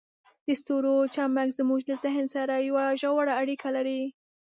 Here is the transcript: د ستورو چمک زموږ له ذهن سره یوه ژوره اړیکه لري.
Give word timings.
د 0.45 0.47
ستورو 0.61 0.95
چمک 1.15 1.49
زموږ 1.59 1.81
له 1.89 1.95
ذهن 2.03 2.25
سره 2.35 2.65
یوه 2.69 2.83
ژوره 3.01 3.33
اړیکه 3.41 3.69
لري. 3.75 4.01